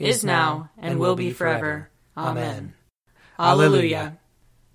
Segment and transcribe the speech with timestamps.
[0.00, 1.90] is now, and will be forever.
[2.16, 2.72] Amen.
[3.38, 4.18] Alleluia.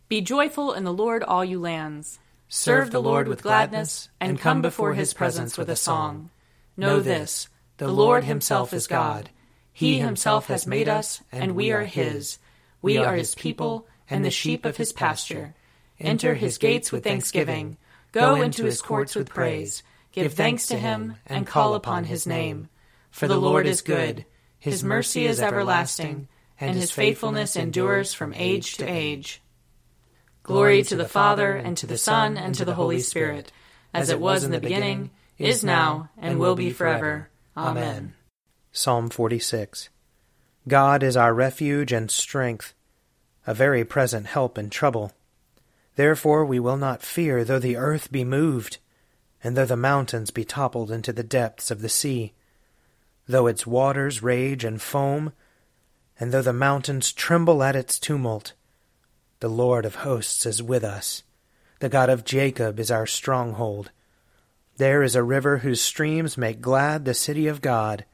[0.07, 2.19] Be joyful in the Lord, all you lands.
[2.47, 6.29] Serve the Lord with gladness, and come before his presence with a song.
[6.77, 9.31] Know this the Lord himself is God.
[9.73, 12.37] He himself has made us, and we are his.
[12.83, 15.55] We are his people, and the sheep of his pasture.
[15.99, 17.77] Enter his gates with thanksgiving.
[18.11, 19.81] Go into his courts with praise.
[20.11, 22.69] Give thanks to him, and call upon his name.
[23.09, 24.25] For the Lord is good
[24.59, 26.27] his mercy is everlasting,
[26.59, 29.41] and his faithfulness endures from age to age.
[30.43, 33.51] Glory to the Father, and to the Son, and to the Holy Spirit,
[33.93, 37.29] as it was in the beginning, is now, and will be forever.
[37.57, 38.13] Amen.
[38.71, 39.89] Psalm 46
[40.67, 42.73] God is our refuge and strength,
[43.45, 45.11] a very present help in trouble.
[45.95, 48.79] Therefore we will not fear though the earth be moved,
[49.43, 52.33] and though the mountains be toppled into the depths of the sea
[53.27, 55.33] though its waters rage and foam,
[56.19, 58.53] and though the mountains tremble at its tumult.
[59.39, 61.23] The Lord of hosts is with us.
[61.79, 63.91] The God of Jacob is our stronghold.
[64.77, 68.05] There is a river whose streams make glad the city of God,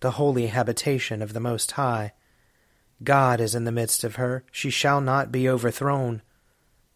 [0.00, 2.12] the holy habitation of the Most High.
[3.02, 6.22] God is in the midst of her, she shall not be overthrown.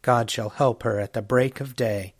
[0.02, 2.14] God shall help her at the break of day.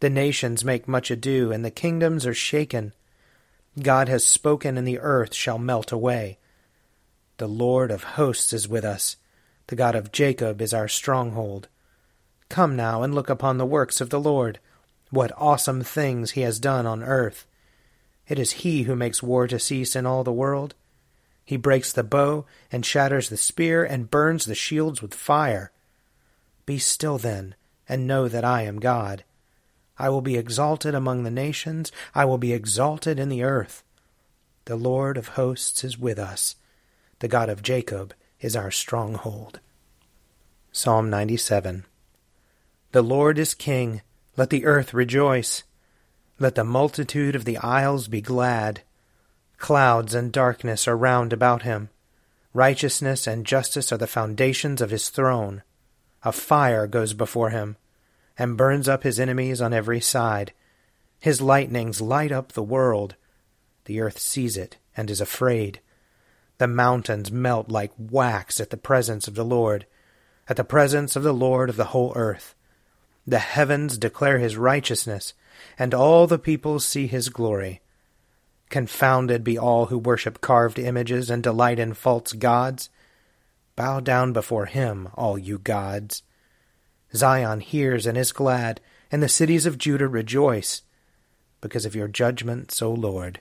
[0.00, 2.92] The nations make much ado, and the kingdoms are shaken.
[3.78, 6.38] God has spoken, and the earth shall melt away.
[7.36, 9.16] The Lord of hosts is with us.
[9.68, 11.68] The God of Jacob is our stronghold.
[12.48, 14.58] Come now and look upon the works of the Lord,
[15.10, 17.46] what awesome things he has done on earth.
[18.28, 20.74] It is he who makes war to cease in all the world.
[21.44, 25.72] He breaks the bow, and shatters the spear, and burns the shields with fire.
[26.66, 27.54] Be still then,
[27.88, 29.24] and know that I am God.
[30.00, 33.84] I will be exalted among the nations, I will be exalted in the earth.
[34.64, 36.56] The Lord of hosts is with us,
[37.18, 39.60] the God of Jacob is our stronghold.
[40.72, 41.84] Psalm 97
[42.92, 44.00] The Lord is King,
[44.38, 45.64] let the earth rejoice.
[46.38, 48.80] Let the multitude of the isles be glad.
[49.58, 51.90] Clouds and darkness are round about him.
[52.54, 55.62] Righteousness and justice are the foundations of his throne.
[56.22, 57.76] A fire goes before him
[58.40, 60.54] and burns up his enemies on every side.
[61.18, 63.14] His lightnings light up the world.
[63.84, 65.80] The earth sees it and is afraid.
[66.56, 69.84] The mountains melt like wax at the presence of the Lord,
[70.48, 72.54] at the presence of the Lord of the whole earth.
[73.26, 75.34] The heavens declare his righteousness,
[75.78, 77.82] and all the peoples see his glory.
[78.70, 82.88] Confounded be all who worship carved images and delight in false gods.
[83.76, 86.22] Bow down before him, all you gods.
[87.14, 90.82] Zion hears and is glad, and the cities of Judah rejoice,
[91.60, 93.40] because of your judgments, O Lord.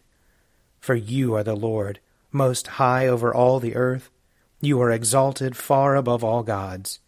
[0.79, 1.99] For you are the Lord,
[2.31, 4.09] most high over all the earth.
[4.59, 6.99] You are exalted far above all gods.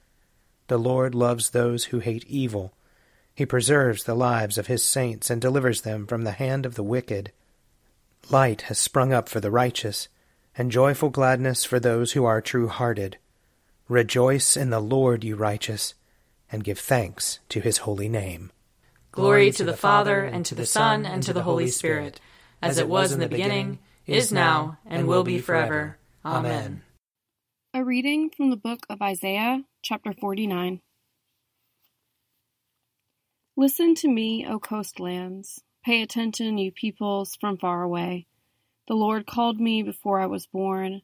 [0.68, 2.74] The Lord loves those who hate evil.
[3.34, 6.84] He preserves the lives of his saints and delivers them from the hand of the
[6.84, 7.32] wicked.
[8.30, 10.10] Light has sprung up for the righteous,
[10.56, 13.18] and joyful gladness for those who are true hearted.
[13.90, 15.96] Rejoice in the Lord, you righteous
[16.52, 18.52] and give thanks to his holy name.
[19.12, 22.20] Glory to the Father, and to the Son, and to the Holy Spirit,
[22.62, 25.98] as it was in the beginning, is now, and will be forever.
[26.24, 26.84] Amen.
[27.74, 30.82] A reading from the book of Isaiah, chapter 49.
[33.58, 35.62] Listen to me, O coastlands.
[35.86, 38.28] Pay attention, you peoples from far away.
[38.88, 41.02] The Lord called me before I was born.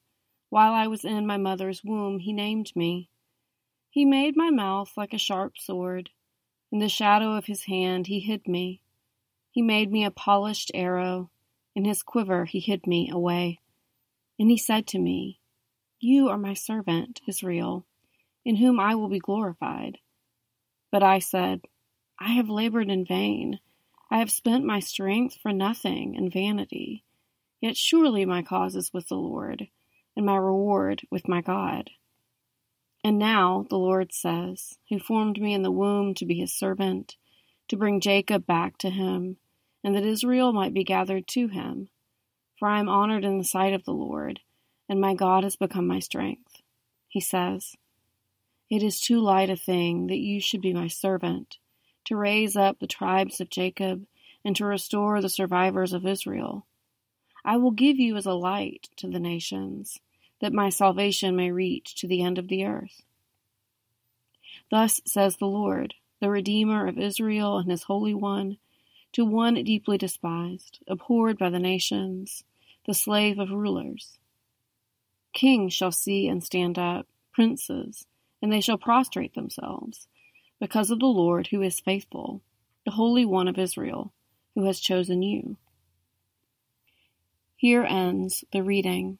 [0.49, 3.09] While I was in my mother's womb, he named me.
[3.97, 6.11] He made my mouth like a sharp sword.
[6.71, 8.79] In the shadow of his hand he hid me.
[9.49, 11.31] He made me a polished arrow.
[11.75, 13.59] In his quiver he hid me away.
[14.37, 15.39] And he said to me,
[15.99, 17.87] You are my servant, Israel,
[18.45, 19.97] in whom I will be glorified.
[20.91, 21.61] But I said,
[22.19, 23.59] I have labored in vain.
[24.11, 27.03] I have spent my strength for nothing in vanity.
[27.61, 29.69] Yet surely my cause is with the Lord,
[30.15, 31.89] and my reward with my God.
[33.07, 37.15] And now, the Lord says, who formed me in the womb to be his servant,
[37.69, 39.37] to bring Jacob back to him,
[39.81, 41.87] and that Israel might be gathered to him.
[42.59, 44.41] For I am honored in the sight of the Lord,
[44.89, 46.61] and my God has become my strength.
[47.07, 47.77] He says,
[48.69, 51.59] It is too light a thing that you should be my servant,
[52.07, 54.05] to raise up the tribes of Jacob,
[54.43, 56.65] and to restore the survivors of Israel.
[57.45, 60.01] I will give you as a light to the nations
[60.41, 63.01] that my salvation may reach to the end of the earth.
[64.69, 68.57] Thus says the Lord, the Redeemer of Israel and his Holy One,
[69.13, 72.43] to one deeply despised, abhorred by the nations,
[72.85, 74.19] the slave of rulers.
[75.33, 78.05] Kings shall see and stand up, princes,
[78.41, 80.07] and they shall prostrate themselves,
[80.59, 82.41] because of the Lord who is faithful,
[82.85, 84.13] the Holy One of Israel,
[84.55, 85.57] who has chosen you.
[87.55, 89.19] Here ends the reading.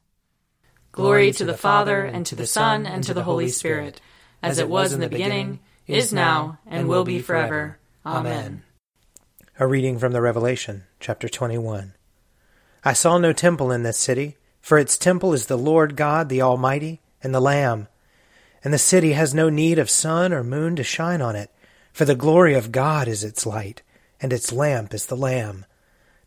[0.91, 4.01] Glory to the Father, and to the Son, and to the Holy Spirit,
[4.43, 7.77] as it was in the beginning, is now, and will be forever.
[8.05, 8.63] Amen.
[9.57, 11.93] A reading from the Revelation, chapter 21.
[12.83, 16.41] I saw no temple in this city, for its temple is the Lord God, the
[16.41, 17.87] Almighty, and the Lamb.
[18.61, 21.51] And the city has no need of sun or moon to shine on it,
[21.93, 23.81] for the glory of God is its light,
[24.19, 25.65] and its lamp is the Lamb.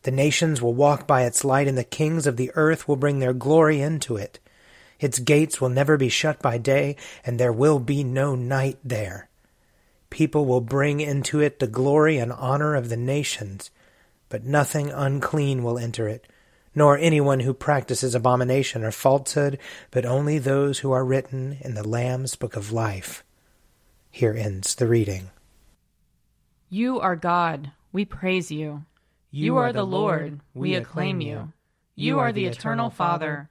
[0.05, 3.19] The nations will walk by its light, and the kings of the earth will bring
[3.19, 4.39] their glory into it.
[5.01, 9.29] Its gates will never be shut by day, and there will be no night there.
[10.11, 13.71] People will bring into it the glory and honor of the nations,
[14.29, 16.27] but nothing unclean will enter it,
[16.75, 19.59] nor anyone who practices abomination or falsehood,
[19.91, 23.25] but only those who are written in the Lamb's book of life.
[24.11, 25.31] Here ends the reading.
[26.69, 28.85] You are God, we praise you.
[29.31, 31.53] You, are, the Lord, we acclaim you.
[31.97, 33.51] You are the eternal Father.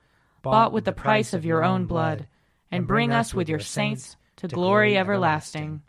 [0.41, 2.27] bought with the price of your own blood,
[2.71, 5.81] and bring us with your saints to glory everlasting.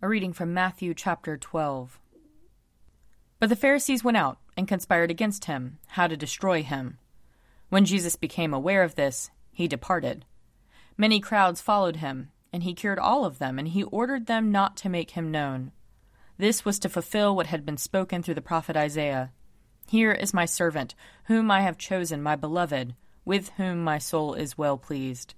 [0.00, 1.98] A reading from Matthew chapter 12.
[3.40, 6.98] But the Pharisees went out and conspired against him, how to destroy him.
[7.70, 10.24] When Jesus became aware of this, he departed.
[10.96, 14.76] Many crowds followed him, and he cured all of them, and he ordered them not
[14.78, 15.72] to make him known.
[16.36, 19.32] This was to fulfill what had been spoken through the prophet Isaiah.
[19.88, 20.94] Here is my servant,
[21.24, 22.94] whom I have chosen, my beloved
[23.28, 25.34] with whom my soul is well pleased.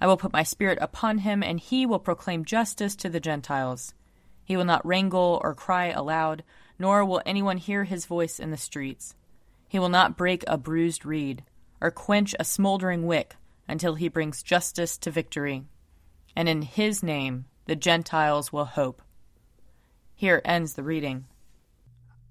[0.00, 3.92] I will put my spirit upon him, and he will proclaim justice to the Gentiles.
[4.44, 6.44] He will not wrangle or cry aloud,
[6.78, 9.16] nor will anyone hear his voice in the streets.
[9.68, 11.42] He will not break a bruised reed,
[11.80, 13.34] or quench a smoldering wick,
[13.66, 15.64] until he brings justice to victory.
[16.36, 19.02] and in his name the Gentiles will hope.
[20.14, 21.24] Here ends the reading.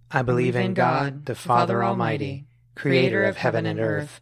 [0.10, 4.22] I believe in God, the Father Almighty, creator of heaven and earth.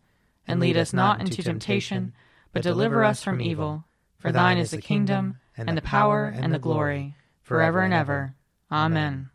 [0.47, 2.13] And lead us not into temptation,
[2.51, 3.85] but deliver us from evil.
[4.17, 8.35] For thine is the kingdom, and the power, and the glory, forever and ever.
[8.71, 9.29] Amen.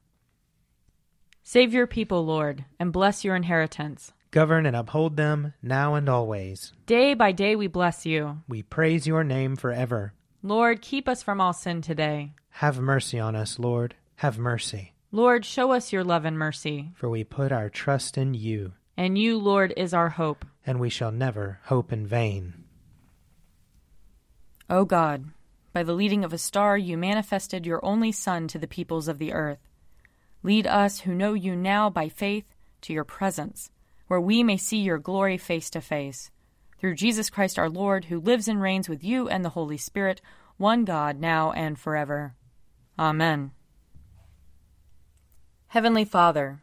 [1.43, 4.13] Save your people, Lord, and bless your inheritance.
[4.33, 6.73] Govern and uphold them now and always.
[6.87, 8.43] Day by day we bless you.
[8.49, 10.13] We praise your name forever.
[10.43, 12.35] Lord, keep us from all sin today.
[12.51, 13.95] Have mercy on us, Lord.
[14.17, 14.95] Have mercy.
[15.13, 16.93] Lord, show us your love and mercy.
[16.95, 18.73] For we put our trust in you.
[18.97, 20.45] And you, Lord, is our hope.
[20.67, 22.65] And we shall never hope in vain.
[24.69, 25.27] O God,
[25.73, 29.19] by the leading of a star you manifested your only Son to the peoples of
[29.19, 29.59] the earth.
[30.43, 33.71] Lead us who know you now by faith to your presence,
[34.07, 36.31] where we may see your glory face to face.
[36.79, 40.21] Through Jesus Christ our Lord, who lives and reigns with you and the Holy Spirit,
[40.57, 42.35] one God, now and forever.
[42.99, 43.53] Amen.
[45.69, 46.63] Heavenly Father,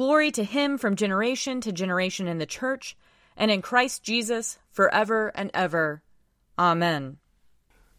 [0.00, 2.96] Glory to Him from generation to generation in the Church
[3.36, 6.02] and in Christ Jesus forever and ever.
[6.58, 7.18] Amen.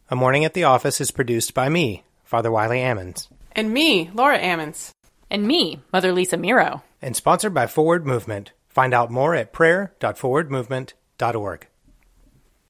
[0.09, 3.27] A Morning at the Office is produced by me, Father Wiley Ammons.
[3.51, 4.89] And me, Laura Ammons.
[5.29, 6.81] And me, Mother Lisa Meirow.
[7.03, 8.51] And sponsored by Forward Movement.
[8.67, 11.67] Find out more at prayer.forwardmovement.org.